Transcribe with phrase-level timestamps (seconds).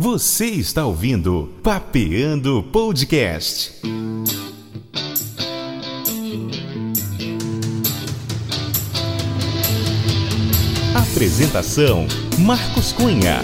[0.00, 3.72] Você está ouvindo Papeando Podcast.
[10.94, 12.06] Apresentação:
[12.38, 13.42] Marcos Cunha.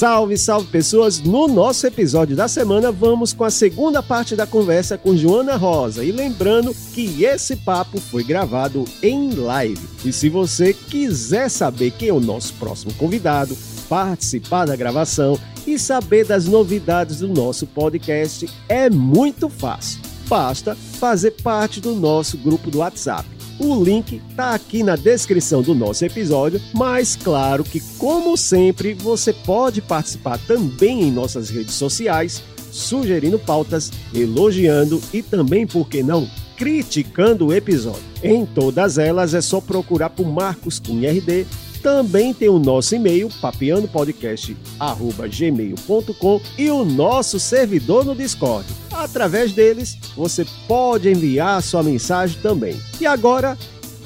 [0.00, 1.20] Salve, salve pessoas!
[1.20, 6.02] No nosso episódio da semana, vamos com a segunda parte da conversa com Joana Rosa.
[6.02, 9.86] E lembrando que esse papo foi gravado em live.
[10.02, 13.54] E se você quiser saber quem é o nosso próximo convidado,
[13.90, 20.00] participar da gravação e saber das novidades do nosso podcast, é muito fácil.
[20.26, 25.74] Basta fazer parte do nosso grupo do WhatsApp o link está aqui na descrição do
[25.74, 32.42] nosso episódio, mas claro que, como sempre, você pode participar também em nossas redes sociais,
[32.72, 38.02] sugerindo pautas, elogiando e também, por que não, criticando o episódio.
[38.22, 41.46] Em todas elas é só procurar por Marcos Cunha RD
[41.82, 48.66] também tem o nosso e-mail, papeandopodcast.gmail.com e o nosso servidor no Discord.
[49.00, 52.78] Através deles, você pode enviar sua mensagem também.
[53.00, 53.56] E agora,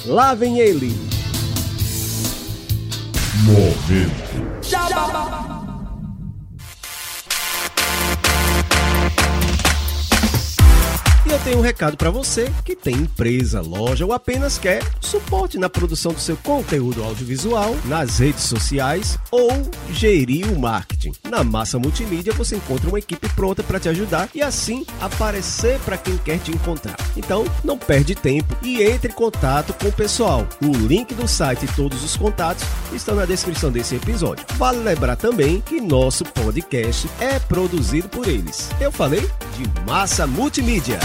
[0.07, 0.95] lá vem ele!
[3.45, 4.65] Momento.
[11.45, 16.15] Tenho um recado para você que tem empresa, loja ou apenas quer suporte na produção
[16.15, 19.51] do seu conteúdo audiovisual, nas redes sociais ou
[19.91, 21.13] gerir o marketing.
[21.29, 25.99] Na Massa Multimídia você encontra uma equipe pronta para te ajudar e assim aparecer para
[25.99, 26.97] quem quer te encontrar.
[27.15, 30.47] Então, não perde tempo e entre em contato com o pessoal.
[30.63, 34.47] O link do site e todos os contatos estão na descrição desse episódio.
[34.55, 38.71] Vale lembrar também que nosso podcast é produzido por eles.
[38.81, 40.99] Eu falei de Massa Multimídia.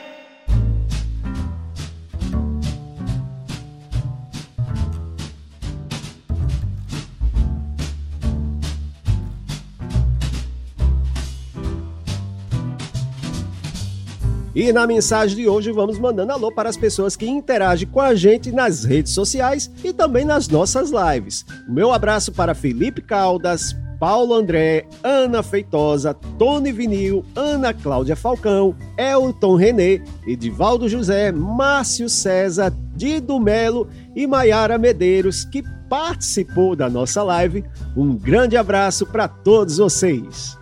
[14.59, 18.13] E na mensagem de hoje vamos mandando alô para as pessoas que interagem com a
[18.17, 21.47] gente nas redes sociais e também nas nossas lives.
[21.69, 29.55] Meu abraço para Felipe Caldas, Paulo André, Ana Feitosa, Tony Vinil, Ana Cláudia Falcão, Elton
[29.55, 37.65] Renê, Edivaldo José, Márcio César, Dido Melo e Maiara Medeiros, que participou da nossa live.
[37.97, 40.58] Um grande abraço para todos vocês.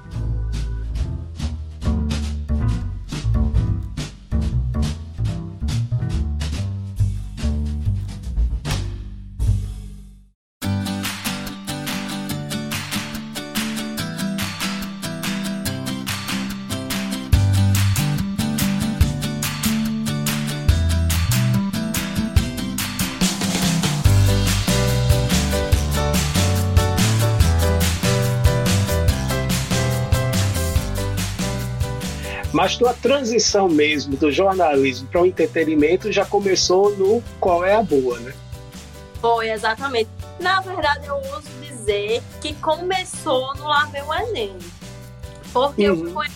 [32.57, 37.83] Mas tua transição mesmo do jornalismo para o entretenimento já começou no Qual é a
[37.83, 38.33] Boa, né?
[39.21, 40.09] Foi, exatamente.
[40.41, 44.57] Na verdade, eu uso dizer que começou no Lá o Enem.
[45.53, 46.07] Porque Uhum.
[46.07, 46.29] eu fui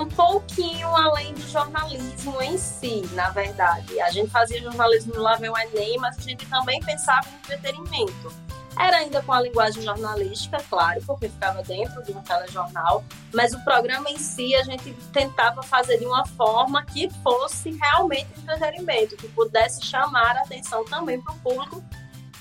[0.00, 4.00] um pouquinho além do jornalismo em si, na verdade.
[4.00, 8.32] A gente fazia jornalismo no Lá o Enem, mas a gente também pensava em entretenimento.
[8.78, 13.62] Era ainda com a linguagem jornalística, claro, porque ficava dentro de um telejornal, mas o
[13.64, 19.28] programa em si a gente tentava fazer de uma forma que fosse realmente entretenimento, que
[19.28, 21.82] pudesse chamar a atenção também para o público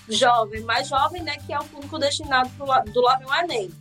[0.07, 3.71] jovem, mais jovem, né, que é o público destinado pro, do Lá Vem o Enem.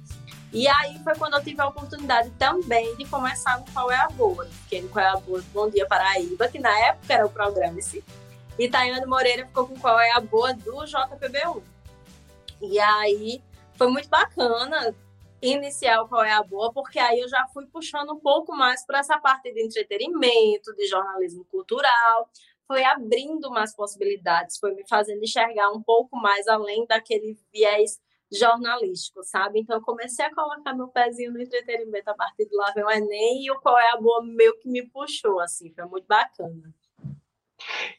[0.52, 4.08] E aí foi quando eu tive a oportunidade também de começar no Qual é a
[4.08, 4.46] Boa.
[4.62, 7.78] Fiquei no Qual é a Boa Bom Dia Paraíba, que na época era o programa
[7.78, 8.02] esse.
[8.58, 11.62] E Tayane Moreira ficou com Qual é a Boa do JPB1.
[12.60, 13.42] E aí
[13.76, 14.94] foi muito bacana
[15.42, 18.84] iniciar o Qual é a Boa, porque aí eu já fui puxando um pouco mais
[18.84, 22.28] para essa parte de entretenimento, de jornalismo cultural,
[22.66, 27.98] foi abrindo mais possibilidades, foi me fazendo enxergar um pouco mais além daquele viés
[28.32, 29.60] jornalístico, sabe?
[29.60, 32.90] Então eu comecei a colocar meu pezinho no entretenimento a partir do Lá Vem o
[32.90, 36.72] Enem e o Qual é a Boa meu que me puxou, assim, foi muito bacana.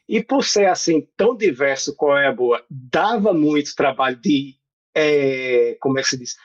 [0.08, 4.56] E por ser assim tão diverso qual é a boa, dava muito trabalho de,
[4.94, 6.36] é, como é que se diz,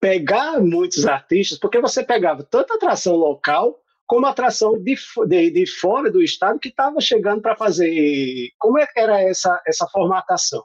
[0.00, 6.10] pegar muitos artistas, porque você pegava tanta atração local como atração de, de, de fora
[6.10, 8.50] do estado que estava chegando para fazer.
[8.58, 10.64] Como é que era essa, essa formatação?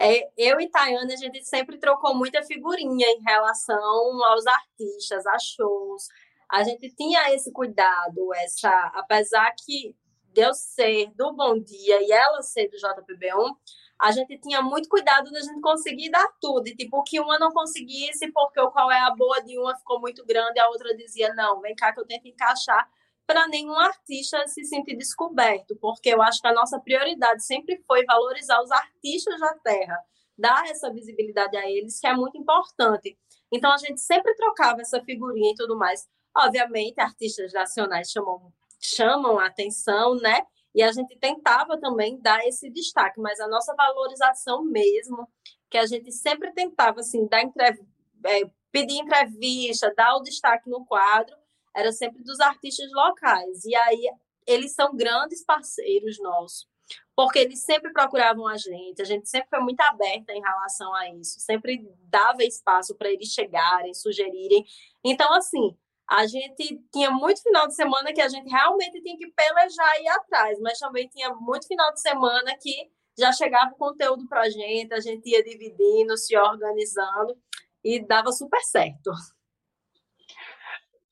[0.00, 5.38] É, eu e Tayane, a gente sempre trocou muita figurinha em relação aos artistas, a
[5.38, 6.08] shows.
[6.50, 9.94] A gente tinha esse cuidado, essa, apesar que
[10.32, 13.56] de ser do Bom Dia e ela ser do JPB1,
[14.00, 16.66] a gente tinha muito cuidado da gente conseguir dar tudo.
[16.66, 20.00] E, tipo, que uma não conseguisse, porque o qual é a boa de uma ficou
[20.00, 22.88] muito grande, a outra dizia, não, vem cá que eu tento encaixar
[23.26, 28.04] para nenhum artista se sentir descoberto, porque eu acho que a nossa prioridade sempre foi
[28.04, 29.98] valorizar os artistas da terra,
[30.36, 33.16] dar essa visibilidade a eles, que é muito importante.
[33.52, 36.08] Então a gente sempre trocava essa figurinha e tudo mais.
[36.36, 38.52] Obviamente, artistas nacionais chamam,
[38.82, 40.42] chamam a atenção, né?
[40.74, 45.28] E a gente tentava também dar esse destaque, mas a nossa valorização mesmo,
[45.70, 47.78] que a gente sempre tentava assim, dar entrev
[48.24, 51.36] é, pedir entrevista, dar o destaque no quadro,
[51.76, 53.64] era sempre dos artistas locais.
[53.64, 54.10] E aí
[54.46, 56.66] eles são grandes parceiros nossos,
[57.14, 61.10] porque eles sempre procuravam a gente, a gente sempre foi muito aberta em relação a
[61.10, 64.64] isso, sempre dava espaço para eles chegarem, sugerirem.
[65.04, 65.76] Então, assim,
[66.12, 70.04] a gente tinha muito final de semana que a gente realmente tinha que pelejar e
[70.04, 74.42] ir atrás, mas também tinha muito final de semana que já chegava o conteúdo para
[74.42, 77.34] a gente, a gente ia dividindo, se organizando
[77.82, 79.10] e dava super certo.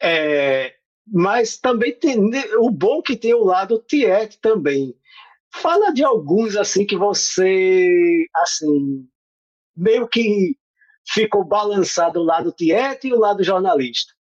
[0.02, 0.76] É,
[1.06, 2.18] mas também tem
[2.58, 4.94] o bom que tem o lado Tiet também.
[5.50, 9.08] Fala de alguns assim que você assim
[9.74, 10.58] meio que
[11.08, 14.19] ficou balançado o lado Tiet e o lado jornalista.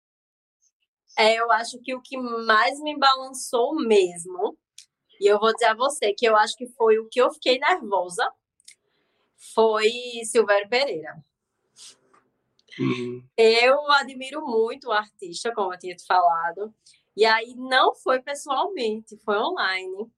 [1.19, 4.57] É, eu acho que o que mais me balançou mesmo,
[5.19, 7.60] e eu vou dizer a você que eu acho que foi o que eu fiquei
[7.60, 8.31] nervosa,
[9.54, 9.92] foi
[10.24, 11.21] Silvério Pereira.
[12.80, 13.21] Uhum.
[13.36, 16.74] Eu admiro muito o artista, como eu tinha te falado.
[17.18, 20.10] E aí não foi pessoalmente, foi online.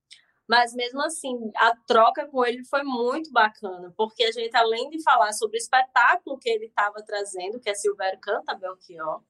[0.47, 5.01] Mas mesmo assim, a troca com ele foi muito bacana, porque a gente, além de
[5.01, 9.23] falar sobre o espetáculo que ele estava trazendo, que é Silvério Canta Belchior,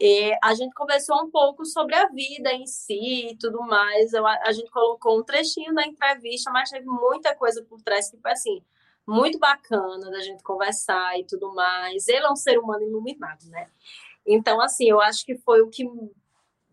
[0.00, 4.12] e a gente conversou um pouco sobre a vida em si e tudo mais.
[4.12, 8.16] Eu, a gente colocou um trechinho da entrevista, mas teve muita coisa por trás que
[8.16, 8.62] foi assim,
[9.06, 12.06] muito bacana da gente conversar e tudo mais.
[12.06, 13.68] Ele é um ser humano iluminado, né?
[14.24, 15.84] Então, assim, eu acho que foi o que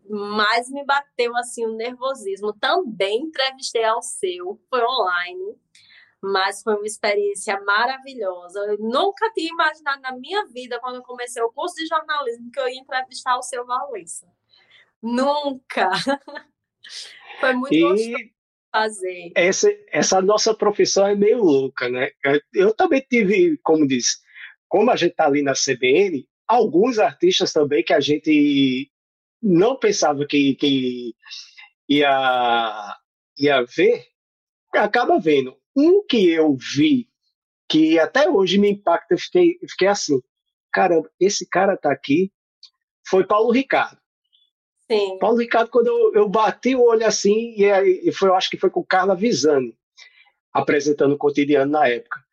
[0.08, 2.52] mais me bateu assim o nervosismo.
[2.52, 5.58] Também entrevistei ao seu, foi online,
[6.26, 8.58] mas foi uma experiência maravilhosa.
[8.60, 12.58] Eu nunca tinha imaginado na minha vida, quando eu comecei o curso de jornalismo, que
[12.58, 14.28] eu ia entrevistar o seu Valência.
[15.00, 15.90] Nunca!
[17.40, 17.80] foi muito e...
[17.80, 18.36] gostoso
[18.72, 19.32] fazer.
[19.34, 22.10] Essa, essa nossa profissão é meio louca, né?
[22.52, 24.18] Eu também tive, como disse,
[24.68, 28.90] como a gente está ali na CBN, alguns artistas também que a gente
[29.40, 31.14] não pensava que, que
[31.88, 32.96] ia,
[33.38, 34.04] ia ver,
[34.74, 35.56] acaba vendo.
[35.76, 37.08] Um que eu vi,
[37.68, 40.20] que até hoje me impacta, eu fiquei, eu fiquei assim,
[40.72, 42.32] caramba, esse cara tá aqui,
[43.06, 43.98] foi Paulo Ricardo.
[44.90, 45.18] Sim.
[45.18, 48.56] Paulo Ricardo, quando eu, eu bati o olho assim, e, aí, foi, eu acho que
[48.56, 49.76] foi com Carla Visani,
[50.52, 52.24] apresentando o cotidiano na época.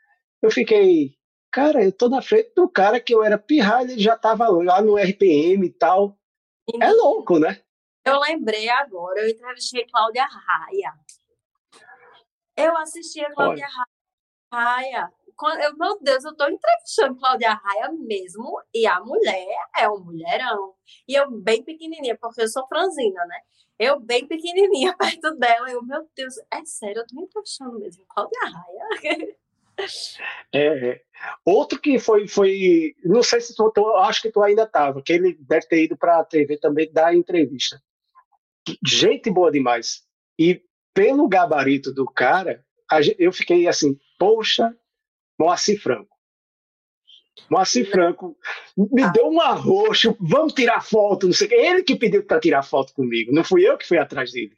[0.41, 1.15] Eu fiquei,
[1.51, 4.81] cara, eu tô na frente do cara que eu era pirralho, ele já tava lá
[4.81, 6.17] no RPM e tal.
[6.69, 6.81] Sim.
[6.81, 7.59] É louco, né?
[8.05, 10.93] Eu lembrei agora, eu entrevistei Cláudia Raia.
[12.63, 13.67] Eu assisti a Cláudia.
[14.51, 15.11] Raia
[15.61, 20.73] eu, meu Deus, eu tô entrevistando Cláudia Raia mesmo, e a mulher é um mulherão.
[21.07, 23.39] E eu bem pequenininha, porque eu sou franzina, né?
[23.79, 28.39] Eu bem pequenininha perto dela, eu, meu Deus, é sério, eu tô entrevistando mesmo Cláudia
[28.43, 29.35] Raia.
[30.53, 31.01] É, é.
[31.43, 35.11] Outro que foi, foi, não sei se tu, tu acho que tu ainda estava, que
[35.11, 37.81] ele deve ter ido para a TV também dar entrevista.
[38.85, 40.03] Gente boa demais.
[40.37, 40.61] E
[40.93, 42.63] pelo gabarito do cara,
[43.17, 44.75] eu fiquei assim, poxa,
[45.39, 46.13] Moacir Franco.
[47.49, 48.37] Moacir Franco
[48.77, 51.51] me deu um arroxo, vamos tirar foto, não sei.
[51.51, 54.55] Ele que pediu para tirar foto comigo, não fui eu que fui atrás dele.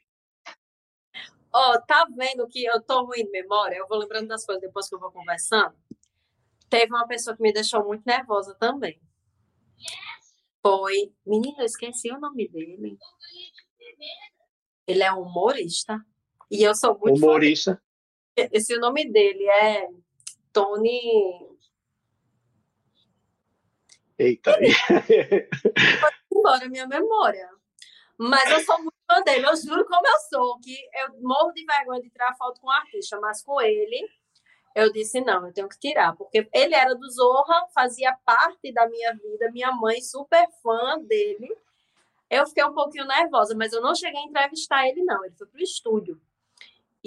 [1.52, 3.76] Ó, oh, tá vendo que eu tô ruim de memória?
[3.76, 5.74] Eu vou lembrando das coisas depois que eu vou conversando.
[6.68, 9.00] Teve uma pessoa que me deixou muito nervosa também.
[10.62, 11.14] Foi.
[11.24, 12.98] Menina, eu esqueci o nome dele.
[14.86, 16.04] Ele é humorista.
[16.50, 17.16] E eu sou muito.
[17.16, 17.80] Humorista.
[18.38, 18.48] Fã.
[18.52, 19.88] Esse nome dele é
[20.52, 21.46] Tony.
[24.18, 24.56] Eita.
[26.46, 27.48] embora minha memória.
[28.18, 31.64] Mas eu sou muito fã dele, eu juro como eu sou, que eu morro de
[31.66, 34.08] vergonha de tirar foto com o artista, mas com ele
[34.74, 38.88] eu disse não, eu tenho que tirar, porque ele era do Zorra, fazia parte da
[38.88, 41.54] minha vida, minha mãe super fã dele.
[42.28, 45.46] Eu fiquei um pouquinho nervosa, mas eu não cheguei a entrevistar ele não, ele foi
[45.46, 46.20] pro estúdio.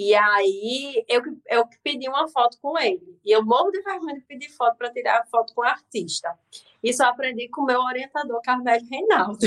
[0.02, 3.20] E aí eu, eu pedi uma foto com ele.
[3.22, 6.34] E eu morro de vergonha de pedir foto para tirar foto com o artista.
[6.82, 9.46] Isso eu aprendi com o meu orientador, Carmelo Reinaldo.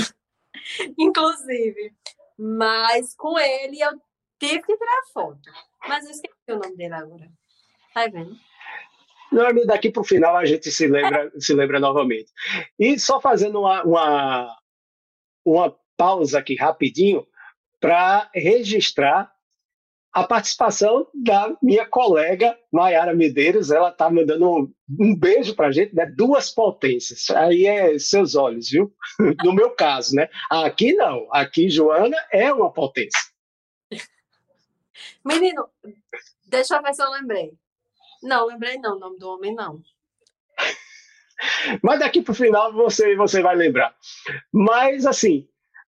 [0.96, 1.92] Inclusive.
[2.38, 4.00] Mas com ele eu
[4.38, 5.40] tive que tirar foto.
[5.88, 7.28] Mas eu esqueci o nome dele agora.
[7.92, 8.36] Tá vendo?
[9.32, 12.30] Não, daqui para o final a gente se lembra, se lembra novamente.
[12.78, 14.56] E só fazendo uma, uma,
[15.44, 17.26] uma pausa aqui rapidinho
[17.80, 19.33] para registrar
[20.14, 23.72] a participação da minha colega Maiara Medeiros.
[23.72, 26.06] Ela está mandando um, um beijo para a gente, né?
[26.06, 27.28] Duas potências.
[27.30, 28.94] Aí é seus olhos, viu?
[29.44, 30.28] No meu caso, né?
[30.48, 31.26] Aqui não.
[31.32, 33.20] Aqui Joana é uma potência.
[35.24, 35.68] Menino,
[36.46, 37.52] deixa eu ver se eu lembrei.
[38.22, 39.82] Não, lembrei não, o nome do homem não.
[41.82, 43.94] Mas daqui para o final você, você vai lembrar.
[44.52, 45.48] Mas assim,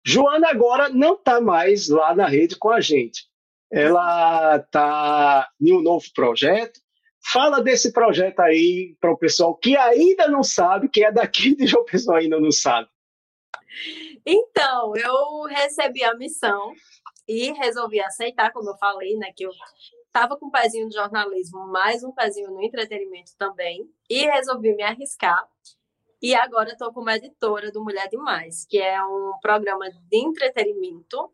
[0.04, 3.28] Joana agora não está mais lá na rede com a gente
[3.70, 6.80] ela está em um novo projeto.
[7.32, 11.66] Fala desse projeto aí para o pessoal que ainda não sabe, que é daqui de
[11.66, 12.88] João Pessoa ainda não sabe.
[14.24, 16.72] Então, eu recebi a missão
[17.28, 19.50] e resolvi aceitar, como eu falei, né, que eu
[20.06, 24.82] estava com um pezinho de jornalismo, mais um pezinho no entretenimento também, e resolvi me
[24.82, 25.46] arriscar.
[26.20, 31.30] E agora estou como editora do Mulher Demais, que é um programa de entretenimento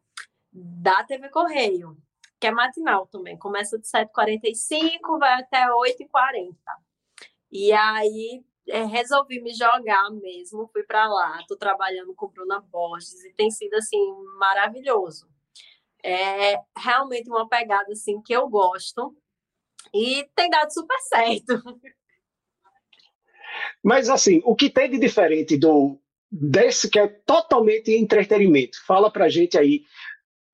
[0.53, 1.97] da TV Correio
[2.45, 3.39] que é matinal também.
[3.39, 6.55] Começa de 7h45, vai até 8h40.
[7.51, 13.25] E aí é, resolvi me jogar mesmo, fui para lá, estou trabalhando com Bruna Borges
[13.25, 13.99] e tem sido assim
[14.39, 15.27] maravilhoso.
[16.05, 19.17] É realmente uma pegada assim que eu gosto
[19.95, 21.63] e tem dado super certo.
[23.83, 25.99] Mas assim, o que tem de diferente do
[26.31, 28.85] desse que é totalmente entretenimento?
[28.85, 29.83] Fala pra gente aí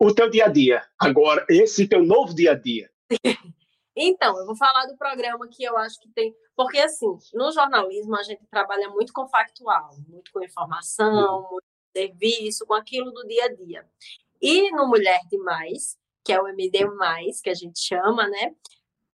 [0.00, 0.82] o teu dia a dia.
[0.98, 2.90] Agora, esse teu novo dia a dia.
[4.02, 6.34] Então, eu vou falar do programa que eu acho que tem.
[6.56, 11.50] Porque, assim, no jornalismo a gente trabalha muito com factual, muito com informação, uhum.
[11.50, 13.86] muito com serviço, com aquilo do dia a dia.
[14.40, 16.78] E no Mulher Demais, que é o MD,
[17.42, 18.54] que a gente chama, né?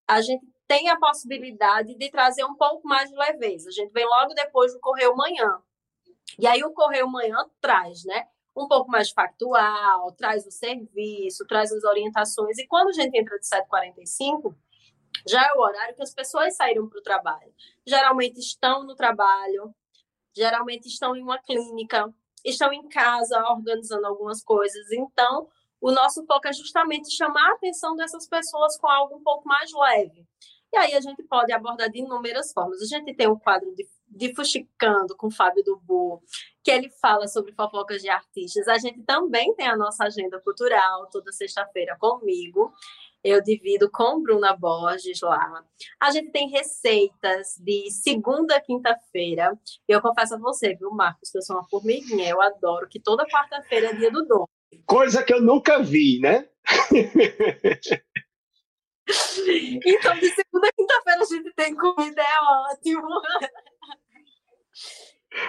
[0.06, 3.70] A gente tem a possibilidade de trazer um pouco mais de leveza.
[3.70, 5.58] A gente vem logo depois do Correio Manhã.
[6.38, 8.28] E aí o Correio Manhã traz, né?
[8.56, 12.58] Um pouco mais factual, traz o serviço, traz as orientações.
[12.58, 14.54] E quando a gente entra de 7h45,
[15.28, 17.52] já é o horário que as pessoas saíram para o trabalho.
[17.86, 19.74] Geralmente estão no trabalho,
[20.34, 22.12] geralmente estão em uma clínica,
[22.44, 24.90] estão em casa organizando algumas coisas.
[24.90, 25.48] Então,
[25.80, 29.70] o nosso foco é justamente chamar a atenção dessas pessoas com algo um pouco mais
[29.72, 30.26] leve.
[30.72, 32.80] E aí a gente pode abordar de inúmeras formas.
[32.82, 33.86] A gente tem um quadro de,
[34.16, 36.22] de Fuxicando com Fábio Dubu,
[36.64, 38.66] que ele fala sobre fofocas de artistas.
[38.66, 42.72] A gente também tem a nossa agenda cultural, toda sexta-feira comigo.
[43.22, 45.64] Eu divido com Bruna Borges lá.
[46.00, 49.52] A gente tem receitas de segunda a quinta-feira.
[49.88, 52.28] Eu confesso a você, viu, Marcos, que eu sou uma formiguinha.
[52.28, 54.44] Eu adoro que toda quarta-feira é dia do dom.
[54.86, 56.48] Coisa que eu nunca vi, né?
[59.84, 63.08] então, de segunda a quinta-feira a gente tem comida, é ótimo.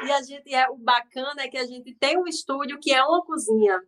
[0.04, 3.04] E a gente é o bacana é que a gente tem um estúdio que é
[3.04, 3.82] uma cozinha.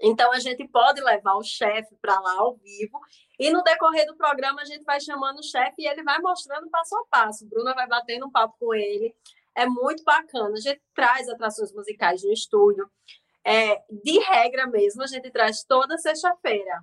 [0.00, 2.98] Então a gente pode levar o chefe para lá ao vivo
[3.38, 6.68] e no decorrer do programa a gente vai chamando o chefe e ele vai mostrando
[6.70, 7.48] passo a passo.
[7.48, 9.14] Bruna vai batendo um papo com ele.
[9.54, 10.52] É muito bacana.
[10.52, 12.88] A gente traz atrações musicais no estúdio.
[13.46, 16.82] É, de regra mesmo, a gente traz toda sexta-feira.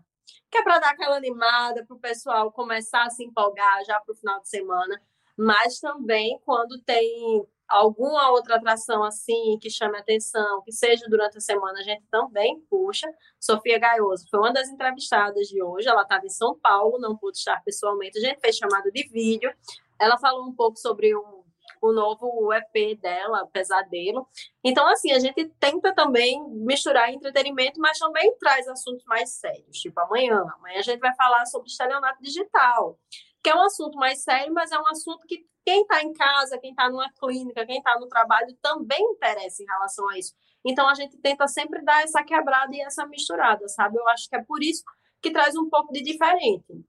[0.49, 4.13] Que é para dar aquela animada, para o pessoal começar a se empolgar já para
[4.13, 5.01] o final de semana.
[5.37, 11.41] Mas também quando tem alguma outra atração assim que chame atenção, que seja durante a
[11.41, 13.07] semana, a gente também puxa.
[13.39, 17.37] Sofia Gaioso foi uma das entrevistadas de hoje, ela estava em São Paulo, não pôde
[17.37, 19.51] estar pessoalmente, a gente fez chamada de vídeo.
[19.97, 21.45] Ela falou um pouco sobre o,
[21.81, 24.27] o novo EP dela, Pesadelo.
[24.63, 29.99] Então, assim, a gente tenta também misturar entretenimento, mas também traz assuntos mais sérios, tipo
[30.01, 30.45] amanhã.
[30.57, 32.97] Amanhã a gente vai falar sobre estelionato digital
[33.43, 36.57] que é um assunto mais sério, mas é um assunto que quem está em casa,
[36.57, 40.33] quem está numa clínica, quem está no trabalho também interessa em relação a isso.
[40.65, 43.97] Então a gente tenta sempre dar essa quebrada e essa misturada, sabe?
[43.97, 44.83] Eu acho que é por isso
[45.21, 46.83] que traz um pouco de diferente.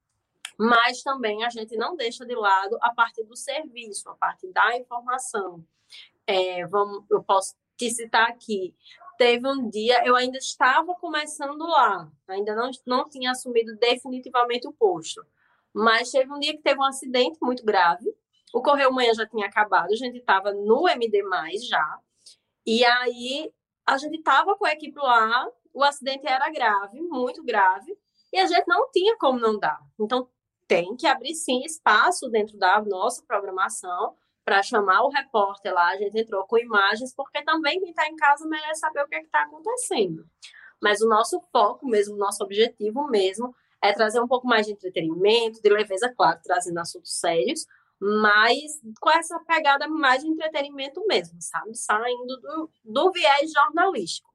[0.58, 4.76] Mas também a gente não deixa de lado a parte do serviço, a parte da
[4.76, 5.64] informação.
[6.26, 8.74] É, vamos, eu posso te citar aqui.
[9.18, 14.72] Teve um dia, eu ainda estava começando lá, ainda não, não tinha assumido definitivamente o
[14.72, 15.24] posto.
[15.72, 18.04] Mas teve um dia que teve um acidente muito grave.
[18.52, 21.22] O Correio Manhã já tinha acabado, a gente estava no MD,
[21.68, 21.98] já.
[22.66, 23.52] E aí
[23.86, 27.96] a gente estava com a equipe lá, o acidente era grave, muito grave,
[28.32, 29.80] e a gente não tinha como não dar.
[29.98, 30.28] Então
[30.66, 35.88] tem que abrir sim espaço dentro da nossa programação para chamar o repórter lá.
[35.88, 39.16] A gente entrou com imagens, porque também quem está em casa merece saber o que
[39.16, 40.24] é está acontecendo.
[40.80, 44.72] Mas o nosso foco mesmo, o nosso objetivo mesmo, é trazer um pouco mais de
[44.72, 47.66] entretenimento, de leveza, claro, trazendo assuntos sérios,
[48.04, 51.72] mas com essa pegada mais de entretenimento mesmo, sabe?
[51.76, 54.28] Saindo do, do viés jornalístico.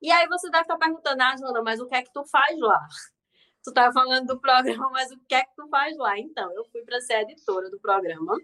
[0.00, 2.58] E aí você deve estar perguntando, ah, Joana, mas o que é que tu faz
[2.58, 2.88] lá?
[3.62, 6.18] Tu está falando do programa, mas o que é que tu faz lá?
[6.18, 8.34] Então, eu fui para ser editora do programa.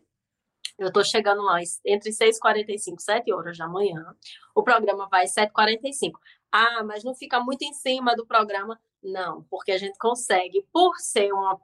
[0.78, 4.14] Eu estou chegando lá entre 6h45 e 7 horas da manhã.
[4.54, 6.12] O programa vai 7h45.
[6.52, 8.78] Ah, mas não fica muito em cima do programa.
[9.02, 11.58] Não, porque a gente consegue, por ser uma,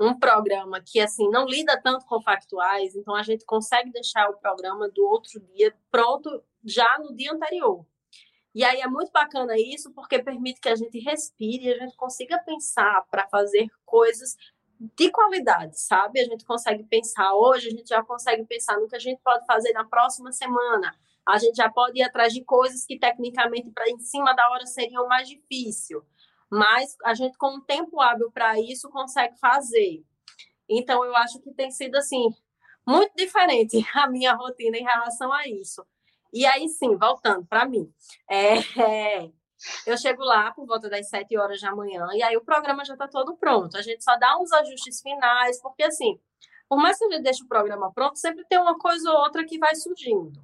[0.00, 4.36] um programa que assim não lida tanto com factuais, então a gente consegue deixar o
[4.36, 7.86] programa do outro dia pronto já no dia anterior.
[8.54, 12.38] E aí é muito bacana isso, porque permite que a gente respire a gente consiga
[12.38, 14.36] pensar para fazer coisas
[14.96, 16.20] de qualidade, sabe?
[16.20, 19.44] A gente consegue pensar hoje, a gente já consegue pensar no que a gente pode
[19.46, 20.94] fazer na próxima semana.
[21.26, 24.66] A gente já pode ir atrás de coisas que tecnicamente para em cima da hora
[24.66, 26.04] seriam mais difícil
[26.50, 30.02] mas a gente com um tempo hábil para isso consegue fazer.
[30.68, 32.28] Então eu acho que tem sido assim
[32.86, 35.84] muito diferente a minha rotina em relação a isso.
[36.32, 37.88] E aí sim, voltando para mim,
[38.28, 39.30] é, é,
[39.86, 42.94] eu chego lá por volta das 7 horas da manhã e aí o programa já
[42.94, 43.76] está todo pronto.
[43.76, 46.18] A gente só dá uns ajustes finais, porque assim,
[46.68, 49.44] por mais que a gente deixe o programa pronto, sempre tem uma coisa ou outra
[49.44, 50.40] que vai surgindo.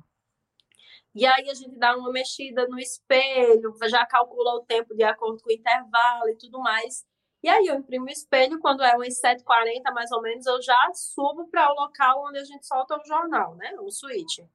[1.15, 5.43] E aí a gente dá uma mexida no espelho, já calcula o tempo de acordo
[5.43, 7.05] com o intervalo e tudo mais.
[7.43, 10.77] E aí eu imprimo o espelho, quando é umas 7h40 mais ou menos, eu já
[10.95, 13.75] subo para o local onde a gente solta o jornal, né?
[13.81, 14.47] O suíte.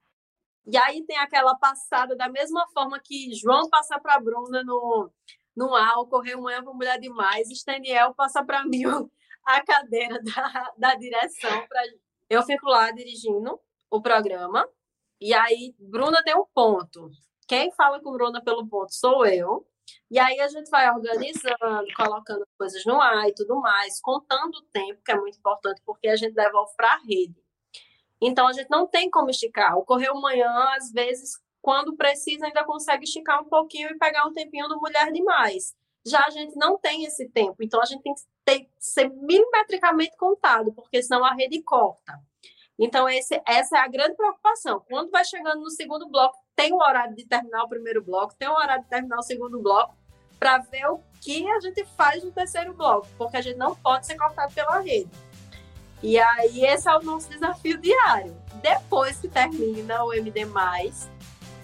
[0.67, 5.11] E aí tem aquela passada da mesma forma que João passa para Bruna no,
[5.55, 8.83] no álcool, manhã para mulher demais, Staniel passa para mim
[9.45, 11.67] a cadeira da, da direção.
[11.67, 11.81] Pra...
[12.29, 14.67] Eu fico lá dirigindo o programa,
[15.19, 17.09] e aí, Bruna tem um ponto.
[17.47, 19.65] Quem fala com Bruna pelo ponto sou eu.
[20.09, 24.61] E aí a gente vai organizando, colocando coisas no ar e tudo mais, contando o
[24.71, 27.35] tempo, que é muito importante, porque a gente devolve para a rede.
[28.21, 29.77] Então a gente não tem como esticar.
[29.77, 34.33] O Correio Manhã, às vezes, quando precisa, ainda consegue esticar um pouquinho e pegar um
[34.33, 35.75] tempinho do Mulher Demais.
[36.05, 40.15] Já a gente não tem esse tempo, então a gente tem que ter, ser milimetricamente
[40.17, 42.13] contado, porque senão a rede corta.
[42.77, 44.83] Então, esse, essa é a grande preocupação.
[44.89, 48.49] Quando vai chegando no segundo bloco, tem o horário de terminar o primeiro bloco, tem
[48.49, 49.95] o horário de terminar o segundo bloco,
[50.37, 54.05] para ver o que a gente faz no terceiro bloco, porque a gente não pode
[54.05, 55.09] ser cortado pela rede.
[56.03, 58.35] E aí, esse é o nosso desafio diário.
[58.61, 60.45] Depois que termina o MD,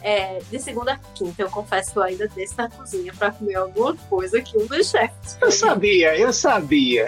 [0.01, 3.55] é, de segunda a quinta, eu confesso que eu ainda desço na cozinha para comer
[3.55, 5.37] alguma coisa que um dos chefes.
[5.39, 7.07] Eu sabia, eu sabia.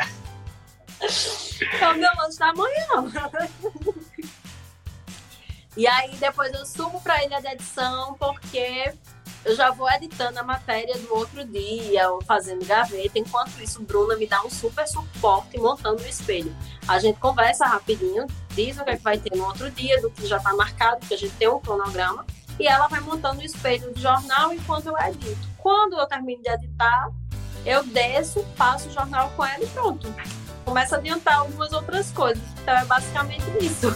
[1.80, 2.88] É o meu lanche da manhã.
[5.76, 8.94] E aí depois eu subo para a ilha de edição, porque
[9.44, 13.18] eu já vou editando a matéria do outro dia, ou fazendo gaveta.
[13.18, 16.56] Enquanto isso, Bruna me dá um super suporte montando o espelho.
[16.88, 20.12] A gente conversa rapidinho, diz o que, é que vai ter no outro dia, do
[20.12, 22.26] que já está marcado, porque a gente tem um cronograma.
[22.60, 25.50] e ela vai montando o espelho de jornal enquanto eu edito.
[25.58, 27.10] Quando eu termino de editar,
[27.66, 30.08] eu desço, passo o jornal com ela e pronto.
[30.66, 32.44] Começa a adiantar algumas outras coisas.
[32.62, 33.96] Então é basicamente isso.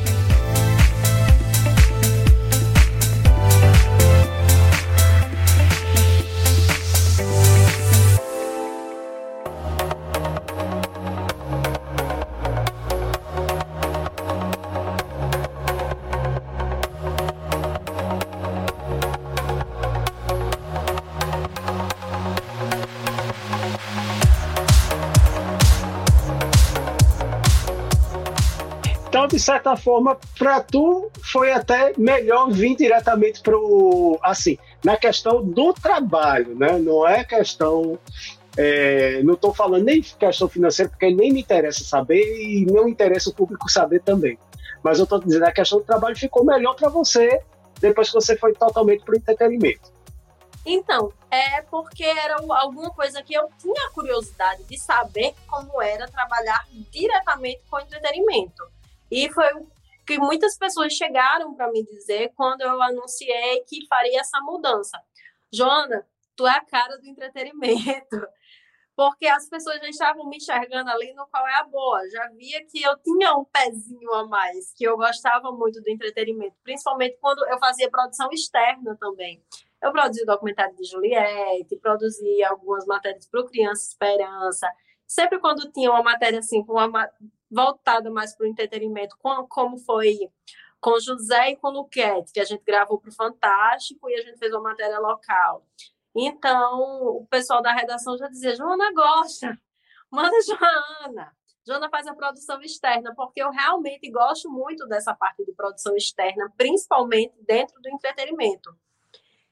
[29.39, 36.55] Certa forma, para tu foi até melhor vir diretamente pro assim, na questão do trabalho,
[36.55, 36.77] né?
[36.77, 37.99] Não é questão
[38.57, 43.29] é, não estou falando nem questão financeira, porque nem me interessa saber e não interessa
[43.29, 44.37] o público saber também.
[44.83, 47.41] Mas eu estou dizendo, a questão do trabalho ficou melhor para você
[47.79, 49.91] depois que você foi totalmente para o entretenimento.
[50.65, 56.67] Então, é porque era alguma coisa que eu tinha curiosidade de saber como era trabalhar
[56.91, 58.63] diretamente com entretenimento.
[59.11, 59.47] E foi
[60.07, 64.99] que muitas pessoas chegaram para me dizer quando eu anunciei que faria essa mudança.
[65.53, 68.15] Joana, tu é a cara do entretenimento.
[68.95, 72.07] Porque as pessoas já estavam me enxergando ali no qual é a boa.
[72.09, 76.55] Já via que eu tinha um pezinho a mais, que eu gostava muito do entretenimento,
[76.63, 79.43] principalmente quando eu fazia produção externa também.
[79.81, 84.69] Eu produzi o documentário de Juliette, produzi algumas matérias para o Criança Esperança.
[85.07, 87.09] Sempre quando tinha uma matéria assim, com uma
[87.51, 90.17] voltada mais para o entretenimento, como foi
[90.79, 94.39] com José e com Luquete, que a gente gravou para o Fantástico e a gente
[94.39, 95.65] fez uma matéria local.
[96.15, 99.59] Então, o pessoal da redação já dizia: Joana gosta,
[100.09, 101.35] manda Joana.
[101.65, 106.51] Joana faz a produção externa, porque eu realmente gosto muito dessa parte de produção externa,
[106.57, 108.75] principalmente dentro do entretenimento.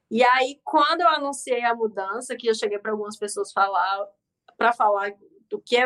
[0.09, 4.07] E aí, quando eu anunciei a mudança, que eu cheguei para algumas pessoas falar,
[4.57, 5.13] para falar
[5.47, 5.77] do que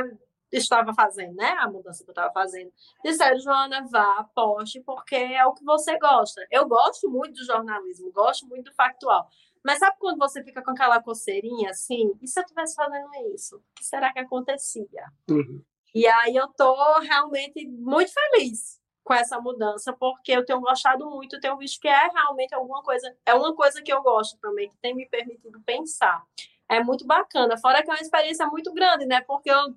[0.58, 1.56] estava fazendo, né?
[1.60, 2.72] A mudança que eu estava fazendo.
[3.04, 6.46] Disseram, Joana, vá, aposte, porque é o que você gosta.
[6.52, 9.28] Eu gosto muito do jornalismo, gosto muito do factual.
[9.64, 12.12] Mas sabe quando você fica com aquela coceirinha assim?
[12.22, 13.58] E se eu estivesse fazendo isso?
[13.58, 15.06] O que será que acontecia?
[15.30, 15.64] Uhum.
[15.96, 21.40] E aí eu tô realmente muito feliz com essa mudança, porque eu tenho gostado muito,
[21.40, 24.78] tenho visto que é realmente alguma coisa, é uma coisa que eu gosto também, que
[24.78, 26.24] tem me permitido pensar.
[26.70, 29.22] É muito bacana, fora que é uma experiência muito grande, né?
[29.22, 29.76] Porque eu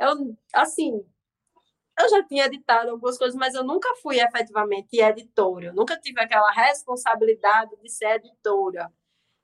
[0.00, 1.04] eu, assim,
[1.98, 5.66] eu já tinha editado algumas coisas, mas eu nunca fui efetivamente editora.
[5.66, 8.92] Eu nunca tive aquela responsabilidade de ser editora.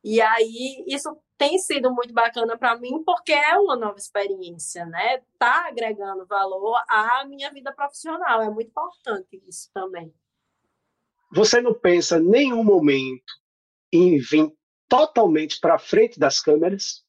[0.02, 5.22] E aí, isso tem sido muito bacana para mim, porque é uma nova experiência, né?
[5.38, 8.40] Tá agregando valor à minha vida profissional.
[8.42, 10.14] É muito importante isso também.
[11.32, 13.32] Você não pensa nenhum momento
[13.92, 14.52] em vir
[14.88, 17.03] totalmente para frente das câmeras?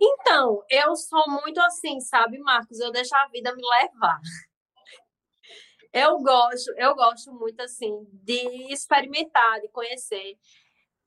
[0.00, 2.78] Então, eu sou muito assim, sabe, Marcos?
[2.78, 4.20] Eu deixo a vida me levar.
[5.92, 10.38] Eu gosto, eu gosto muito assim de experimentar, de conhecer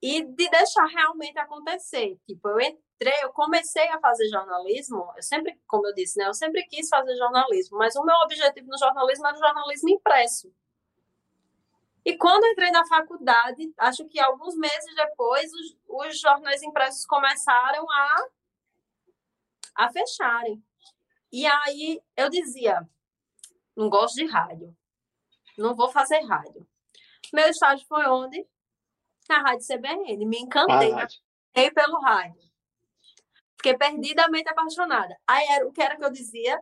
[0.02, 2.18] e de deixar realmente acontecer.
[2.26, 6.34] Tipo, eu entrei, eu comecei a fazer jornalismo, eu sempre, como eu disse, né, eu
[6.34, 10.52] sempre quis fazer jornalismo, mas o meu objetivo no jornalismo era o jornalismo impresso.
[12.04, 17.86] E quando entrei na faculdade, acho que alguns meses depois, os, os jornais impressos começaram
[17.90, 18.28] a
[19.76, 20.64] a fecharem.
[21.32, 22.88] E aí eu dizia:
[23.76, 24.76] não gosto de rádio,
[25.58, 26.68] não vou fazer rádio.
[27.34, 28.46] Meu estágio foi onde?
[29.30, 30.26] Na Rádio CBN.
[30.26, 32.42] Me encantei, ah, pelo rádio.
[33.56, 35.16] Fiquei perdidamente apaixonada.
[35.28, 36.62] Aí era o que era que eu dizia: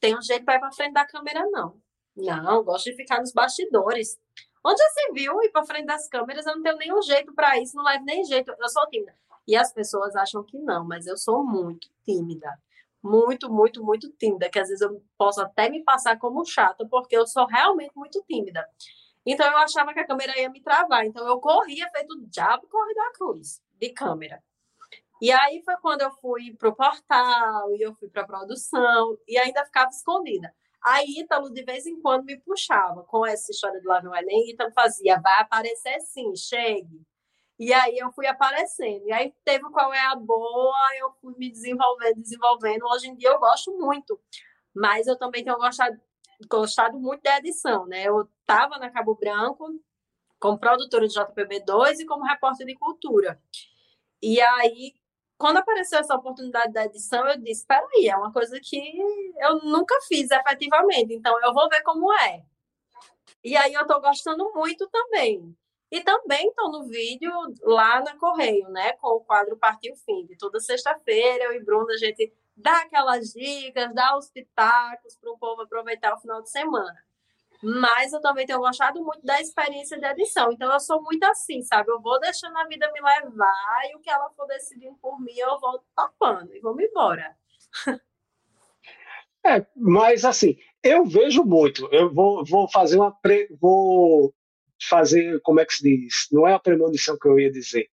[0.00, 1.80] tem um jeito para ir para frente da câmera, não.
[2.14, 4.18] Não, gosto de ficar nos bastidores.
[4.64, 6.44] Onde já se viu ir para frente das câmeras?
[6.46, 8.54] Eu não tenho nenhum jeito para isso, não levo nem jeito.
[8.58, 9.14] Eu sou tímida.
[9.48, 12.56] E as pessoas acham que não, mas eu sou muito tímida.
[13.02, 17.16] muito, muito, muito tímida, que às vezes eu posso até me passar como chata, porque
[17.16, 18.68] eu sou realmente muito tímida.
[19.24, 22.66] Então eu achava que a câmera ia me travar, então eu corria feito o diabo
[22.68, 24.42] corre da cruz de câmera.
[25.20, 29.16] E aí foi quando eu fui para o portal e eu fui para a produção
[29.26, 30.52] e ainda ficava escondida.
[30.82, 34.50] Aí Ítalo de vez em quando me puxava com essa história do Lá no Enem,
[34.50, 37.02] Ítalo fazia, vai aparecer sim, chegue.
[37.58, 39.06] E aí eu fui aparecendo.
[39.06, 42.84] E aí teve qual é a boa, eu fui me desenvolvendo, desenvolvendo.
[42.86, 44.20] Hoje em dia eu gosto muito,
[44.74, 46.00] mas eu também tenho gostado,
[46.48, 48.04] gostado muito da edição, né?
[48.04, 49.66] Eu estava na Cabo Branco
[50.38, 53.40] como produtora de JPB2 e como repórter de cultura.
[54.22, 54.94] E aí,
[55.36, 58.78] quando apareceu essa oportunidade da edição, eu disse: espera aí, é uma coisa que
[59.38, 62.44] eu nunca fiz efetivamente, então eu vou ver como é.
[63.44, 65.56] E aí eu estou gostando muito também.
[65.90, 68.92] E também estou no vídeo lá na Correio, né?
[68.94, 70.26] Com o quadro Partiu Fim.
[70.26, 75.30] De toda sexta-feira, eu e Bruna, a gente dá aquelas dicas, dá os pitacos para
[75.30, 76.96] o povo aproveitar o final de semana.
[77.62, 80.52] Mas eu também tenho gostado muito da experiência de edição.
[80.52, 81.90] Então eu sou muito assim, sabe?
[81.90, 85.36] Eu vou deixando a vida me levar e o que ela for decidindo por mim,
[85.36, 87.36] eu vou topando e vamos embora.
[89.46, 91.88] É, mas assim, eu vejo muito.
[91.92, 93.12] Eu vou, vou fazer uma.
[93.12, 94.34] Pre, vou
[94.88, 96.28] fazer, como é que se diz?
[96.30, 97.88] Não é a premonição que eu ia dizer.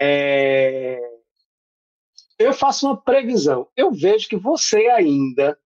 [0.00, 1.00] É,
[2.38, 3.68] eu faço uma previsão.
[3.76, 5.58] Eu vejo que você ainda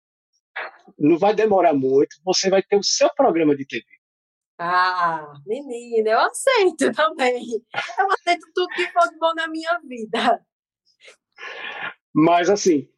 [0.98, 3.84] não vai demorar muito, você vai ter o seu programa de TV.
[4.58, 7.62] Ah, menina, eu aceito também.
[7.98, 10.40] Eu aceito tudo que for de bom na minha vida.
[12.14, 12.88] Mas, assim,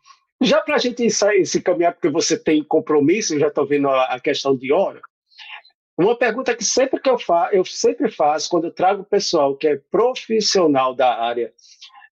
[0.43, 4.15] já para a gente sair, se caminhar, porque você tem compromisso, já estou vendo a,
[4.15, 5.01] a, questão de hora,
[5.97, 9.69] uma pergunta que sempre que eu faço, eu sempre faço quando eu trago pessoal que
[9.69, 11.53] é profissional da área,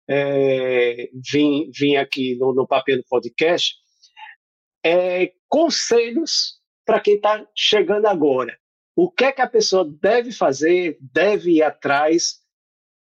[0.09, 3.75] é, vim, vim aqui no, no Papel Podcast,
[4.85, 8.57] é, conselhos para quem está chegando agora.
[8.95, 12.41] O que é que a pessoa deve fazer, deve ir atrás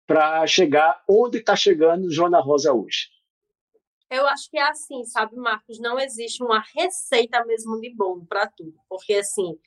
[0.06, 3.10] para chegar onde está chegando Joana Rosa hoje?
[4.10, 5.80] Eu acho que é assim, sabe, Marcos?
[5.80, 8.74] Não existe uma receita mesmo de bom para tudo.
[8.90, 9.60] Porque, assim,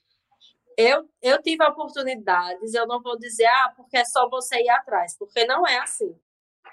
[0.76, 5.16] eu, eu tive oportunidades, eu não vou dizer, ah, porque é só você ir atrás,
[5.18, 6.18] porque não é assim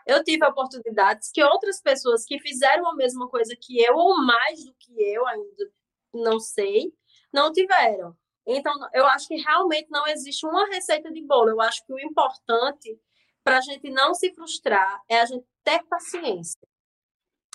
[0.10, 4.66] eu tive oportunidades que outras pessoas que fizeram a mesma coisa que eu, ou mais
[4.66, 5.72] do que eu, ainda
[6.14, 6.92] não sei,
[7.32, 8.18] não tiveram.
[8.46, 11.52] Então, eu acho que realmente não existe uma receita de bolo.
[11.52, 13.00] Eu acho que o importante
[13.44, 16.60] para a gente não se frustrar é a gente ter paciência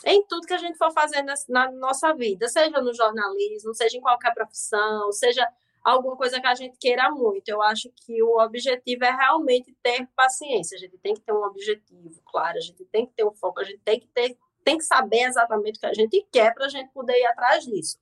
[0.05, 4.01] em tudo que a gente for fazer na, nossa vida, seja no jornalismo, seja em
[4.01, 5.45] qualquer profissão, seja
[5.85, 7.49] alguma coisa que a gente queira muito.
[7.49, 10.77] Eu acho que o objetivo é realmente ter paciência.
[10.77, 13.61] A gente tem que ter um objetivo, claro, a gente tem que ter um foco,
[13.61, 16.65] a gente tem que ter, tem que saber exatamente o que a gente quer para
[16.65, 17.99] a gente poder ir atrás disso.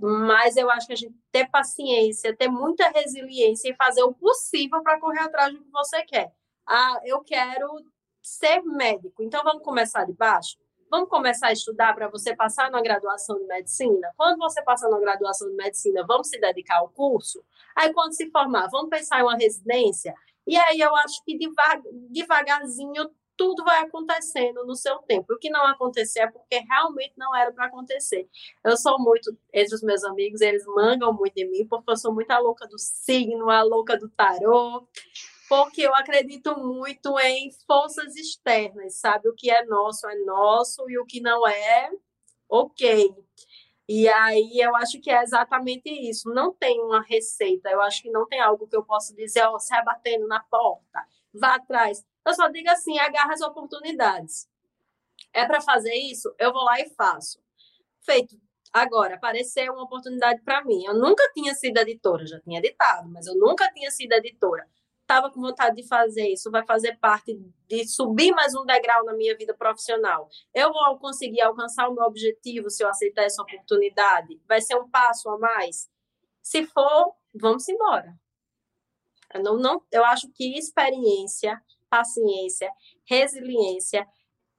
[0.00, 4.82] Mas eu acho que a gente ter paciência, ter muita resiliência e fazer o possível
[4.82, 6.32] para correr atrás do que você quer.
[6.66, 7.68] Ah, eu quero
[8.22, 10.56] ser médico, então vamos começar de baixo?
[10.90, 14.12] Vamos começar a estudar para você passar na graduação de medicina?
[14.16, 17.44] Quando você passar na graduação de medicina, vamos se dedicar ao curso?
[17.76, 20.12] Aí, quando se formar, vamos pensar em uma residência?
[20.44, 21.38] E aí eu acho que
[22.10, 25.32] devagarzinho tudo vai acontecendo no seu tempo.
[25.32, 28.28] O que não acontecer é porque realmente não era para acontecer.
[28.64, 32.12] Eu sou muito, entre os meus amigos, eles mangam muito em mim, porque eu sou
[32.12, 34.88] muito a louca do signo, a louca do tarô
[35.50, 39.28] porque eu acredito muito em forças externas, sabe?
[39.28, 41.90] O que é nosso é nosso e o que não é,
[42.48, 43.12] ok.
[43.88, 46.32] E aí eu acho que é exatamente isso.
[46.32, 47.68] Não tem uma receita.
[47.68, 50.38] Eu acho que não tem algo que eu possa dizer, ó, oh, sai batendo na
[50.38, 52.06] porta, vá atrás.
[52.24, 54.48] Eu só digo assim, agarra as oportunidades.
[55.32, 56.32] É para fazer isso?
[56.38, 57.42] Eu vou lá e faço.
[58.02, 58.40] Feito.
[58.72, 60.84] Agora, apareceu uma oportunidade para mim.
[60.84, 64.64] Eu nunca tinha sido editora, já tinha editado, mas eu nunca tinha sido editora
[65.10, 67.34] estava com vontade de fazer isso, vai fazer parte
[67.66, 70.28] de subir mais um degrau na minha vida profissional.
[70.54, 74.40] Eu vou conseguir alcançar o meu objetivo se eu aceitar essa oportunidade?
[74.46, 75.90] Vai ser um passo a mais?
[76.40, 78.14] Se for, vamos embora.
[79.34, 82.70] Eu, não, não, eu acho que experiência, paciência,
[83.04, 84.06] resiliência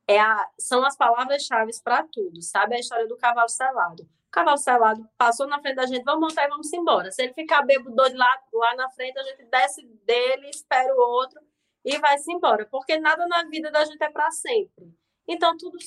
[0.05, 2.75] é a, são as palavras-chave para tudo, sabe?
[2.75, 6.49] A história do cavalo selado cavalo selado passou na frente da gente, vamos montar e
[6.49, 7.11] vamos embora.
[7.11, 10.99] Se ele ficar bêbado doido lá, lá na frente, a gente desce dele, espera o
[10.99, 11.39] outro
[11.83, 12.65] e vai-se embora.
[12.71, 14.93] Porque nada na vida da gente é para sempre.
[15.27, 15.77] Então, tudo,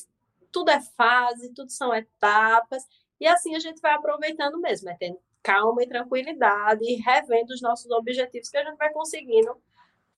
[0.52, 2.85] tudo é fase, tudo são etapas.
[3.18, 7.61] E assim a gente vai aproveitando mesmo, é tendo calma e tranquilidade e revendo os
[7.61, 9.57] nossos objetivos que a gente vai conseguindo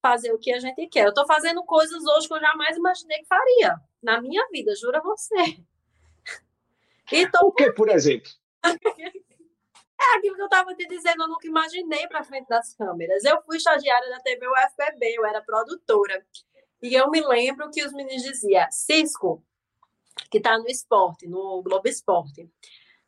[0.00, 1.04] fazer o que a gente quer.
[1.04, 4.96] Eu estou fazendo coisas hoje que eu jamais imaginei que faria na minha vida, juro
[4.96, 5.60] a você.
[7.12, 8.30] Então, o que, por exemplo?
[9.98, 13.24] É aquilo que eu estava te dizendo, eu nunca imaginei para frente das câmeras.
[13.24, 16.24] Eu fui estagiária da TV UFPB, eu era produtora.
[16.82, 19.42] E eu me lembro que os meninos diziam, Cisco,
[20.30, 22.48] que está no esporte, no Globo Esporte,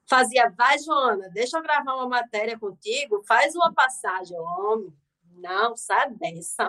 [0.08, 4.38] fazia, vai, Joana, deixa eu gravar uma matéria contigo, faz uma passagem.
[4.38, 4.92] homem,
[5.36, 6.68] não, sai dessa.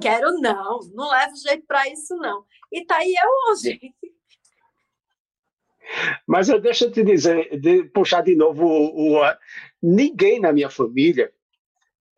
[0.00, 2.46] Quero não, não levo jeito para isso, não.
[2.72, 3.78] E tá aí eu hoje.
[6.26, 9.34] Mas eu deixa eu te dizer, de, puxar de novo o, o,
[9.82, 11.32] ninguém na minha família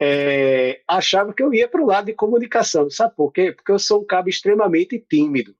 [0.01, 2.91] é, achava que eu ia para o lado de comunicação.
[2.91, 3.53] Sabe por quê?
[3.53, 5.55] Porque eu sou um cabo extremamente tímido.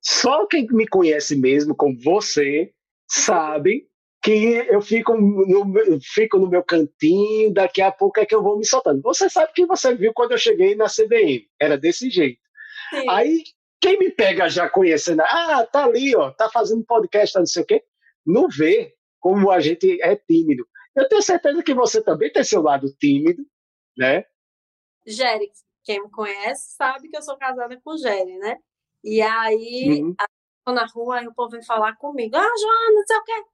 [0.00, 2.72] Só quem me conhece mesmo, como você,
[3.08, 3.86] sabe
[4.22, 8.58] que eu fico no, fico no meu cantinho, daqui a pouco é que eu vou
[8.58, 9.02] me soltando.
[9.02, 12.40] Você sabe que você viu quando eu cheguei na CBM, era desse jeito.
[12.90, 13.08] Sim.
[13.08, 13.42] Aí,
[13.82, 17.66] quem me pega já conhecendo, ah, tá ali, ó, tá fazendo podcast, não sei o
[17.66, 17.84] quê,
[18.24, 20.64] não vê como a gente é tímido.
[20.94, 23.44] Eu tenho certeza que você também tem seu lado tímido,
[23.98, 24.24] né?
[25.04, 25.50] Jerry,
[25.82, 28.56] quem me conhece sabe que eu sou casada com o Jerry, né?
[29.02, 30.14] E aí, uhum.
[30.72, 33.44] na rua, aí o povo vem falar comigo, ah, Joana, não sei o quê.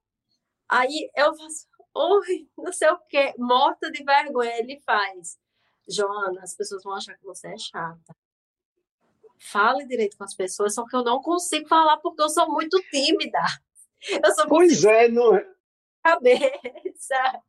[0.69, 4.59] Aí eu faço, oi, não sei o quê, morta de vergonha.
[4.59, 5.39] Ele faz,
[5.89, 8.15] Joana, as pessoas vão achar que você é chata.
[9.39, 12.77] Fale direito com as pessoas, só que eu não consigo falar porque eu sou muito
[12.91, 13.39] tímida.
[14.23, 15.47] Eu sou pois é, não é?
[16.03, 17.41] Cabeça.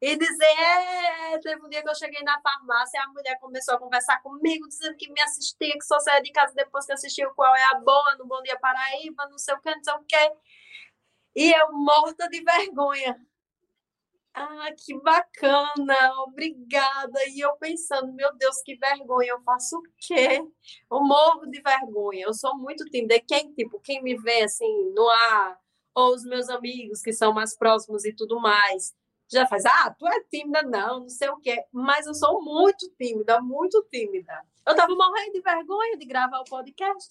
[0.00, 3.74] E dizer, é, teve um dia que eu cheguei na farmácia e a mulher começou
[3.74, 7.34] a conversar comigo, dizendo que me assistia, que só saía de casa depois que assistiu
[7.34, 10.04] Qual é a Boa, no Bom Dia Paraíba, não sei o que, não sei o
[10.04, 10.32] que.
[11.34, 13.27] E eu morta de vergonha.
[14.40, 17.18] Ah, que bacana, obrigada.
[17.28, 20.40] E eu pensando, meu Deus, que vergonha, eu faço o quê?
[20.90, 23.18] Eu morro de vergonha, eu sou muito tímida.
[23.26, 25.58] Quem, tipo, quem me vê assim no ar,
[25.92, 28.94] ou os meus amigos que são mais próximos e tudo mais,
[29.28, 31.64] já faz, ah, tu é tímida, não, não sei o quê.
[31.72, 34.44] Mas eu sou muito tímida, muito tímida.
[34.64, 37.10] Eu tava morrendo de vergonha de gravar o podcast.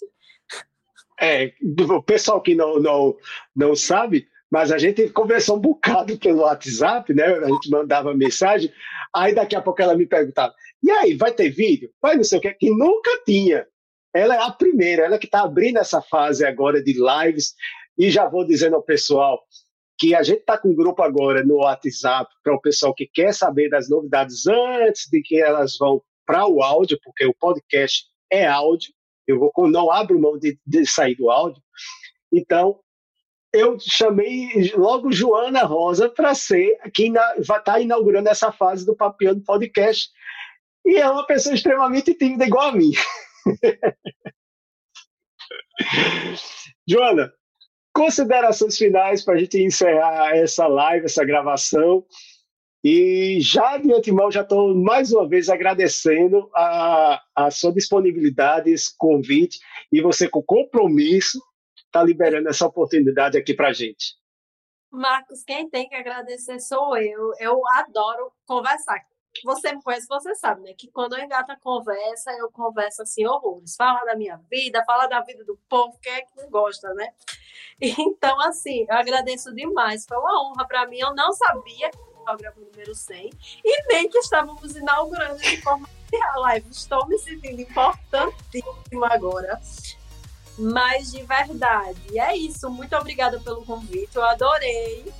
[1.19, 1.53] É,
[1.91, 3.17] o pessoal que não, não,
[3.53, 7.25] não sabe, mas a gente conversou um bocado pelo WhatsApp, né?
[7.25, 8.71] A gente mandava mensagem,
[9.13, 11.91] aí daqui a pouco ela me perguntava: e aí, vai ter vídeo?
[12.01, 13.65] Vai não sei o que, que nunca tinha.
[14.13, 17.53] Ela é a primeira, ela que está abrindo essa fase agora de lives,
[17.97, 19.41] e já vou dizendo ao pessoal
[19.99, 23.33] que a gente está com um grupo agora no WhatsApp para o pessoal que quer
[23.33, 28.45] saber das novidades antes de que elas vão para o áudio, porque o podcast é
[28.45, 28.93] áudio,
[29.25, 31.61] eu vou, não abro mão de, de sair do áudio.
[32.31, 32.79] Então,
[33.57, 38.95] eu chamei logo Joana Rosa para ser quem vai estar tá inaugurando essa fase do
[38.95, 40.09] Papiano Podcast.
[40.85, 42.91] E é uma pessoa extremamente tímida, igual a mim.
[46.87, 47.33] Joana,
[47.93, 52.05] considerações finais para a gente encerrar essa live, essa gravação.
[52.83, 58.95] E já de antemão, já estou mais uma vez agradecendo a, a sua disponibilidade, esse
[58.97, 59.59] convite,
[59.91, 61.41] e você com compromisso
[61.87, 64.15] está liberando essa oportunidade aqui para a gente.
[64.91, 67.31] Marcos, quem tem que agradecer sou eu.
[67.39, 69.01] Eu adoro conversar.
[69.43, 70.73] Você me conhece, você sabe, né?
[70.75, 73.75] Que quando eu engato a conversa, eu converso assim horrores.
[73.75, 77.13] Fala da minha vida, fala da vida do povo, quem é que não gosta, né?
[77.79, 80.05] Então, assim, eu agradeço demais.
[80.07, 80.97] Foi uma honra para mim.
[80.97, 81.91] Eu não sabia
[82.27, 83.29] programa número 100,
[83.63, 86.69] e nem que estávamos inaugurando de forma real live.
[86.69, 89.61] Estou me sentindo importantíssima agora.
[90.57, 92.69] Mas de verdade, é isso.
[92.69, 95.13] Muito obrigada pelo convite, eu adorei.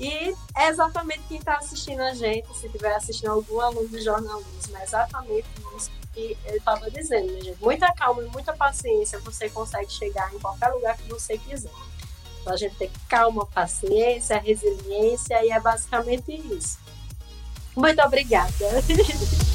[0.00, 4.76] E é exatamente quem está assistindo a gente, se estiver assistindo algum aluno de jornalismo,
[4.76, 7.62] é exatamente isso que ele estava dizendo, gente?
[7.62, 11.70] Muita calma e muita paciência, você consegue chegar em qualquer lugar que você quiser.
[12.40, 16.78] Então, a gente tem calma, paciência, resiliência e é basicamente isso.
[17.76, 18.52] Muito obrigada.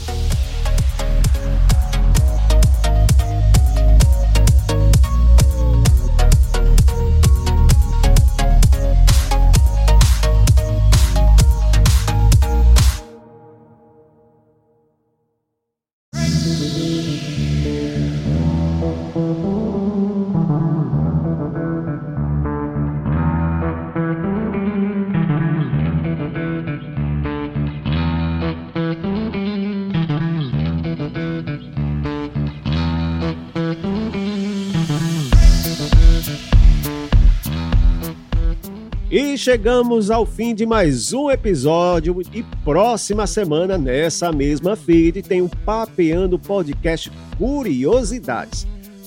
[39.37, 45.49] chegamos ao fim de mais um episódio e próxima semana, nessa mesma feed, tem o
[45.63, 48.65] Papeando Podcast Curiosidades,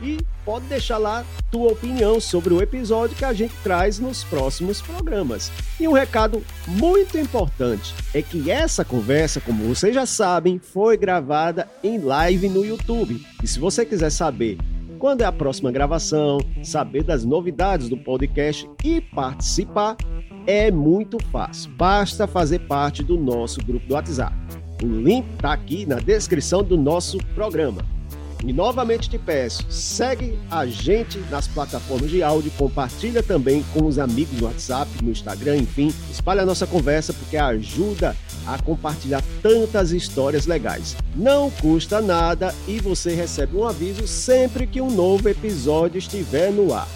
[0.04, 4.82] E pode deixar lá tua opinião sobre o episódio que a gente traz nos próximos
[4.82, 5.50] programas.
[5.80, 11.66] E um recado muito importante é que essa conversa, como vocês já sabem, foi gravada
[11.82, 13.24] em live no YouTube.
[13.42, 14.58] E se você quiser saber
[14.98, 19.96] quando é a próxima gravação, saber das novidades do podcast e participar,
[20.46, 21.70] é muito fácil.
[21.72, 24.34] Basta fazer parte do nosso grupo do WhatsApp.
[24.82, 27.82] O link está aqui na descrição do nosso programa.
[28.46, 33.98] E novamente te peço, segue a gente nas plataformas de áudio, compartilha também com os
[33.98, 38.14] amigos no WhatsApp, no Instagram, enfim, espalha a nossa conversa porque ajuda
[38.46, 40.94] a compartilhar tantas histórias legais.
[41.16, 46.74] Não custa nada e você recebe um aviso sempre que um novo episódio estiver no
[46.74, 46.88] ar.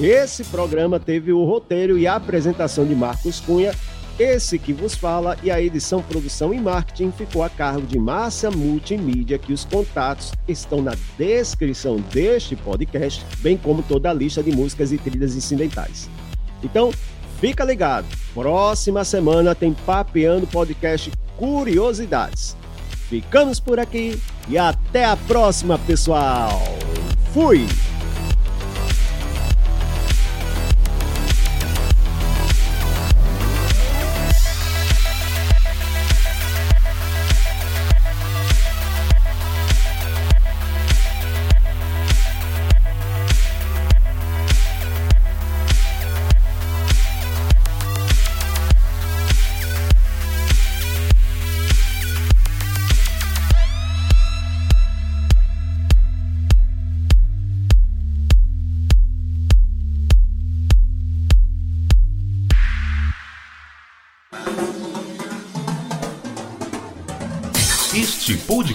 [0.00, 3.72] Esse programa teve o roteiro e a apresentação de Marcos Cunha
[4.18, 8.50] esse que vos fala e a edição, produção e marketing ficou a cargo de Márcia
[8.50, 14.50] Multimídia, que os contatos estão na descrição deste podcast, bem como toda a lista de
[14.50, 16.10] músicas e trilhas incidentais.
[16.62, 16.92] Então,
[17.40, 18.06] fica ligado.
[18.34, 22.56] Próxima semana tem Papeando Podcast Curiosidades.
[23.08, 26.60] Ficamos por aqui e até a próxima, pessoal.
[27.32, 27.66] Fui!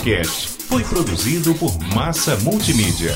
[0.03, 3.15] Podcast foi produzido por Massa Multimídia.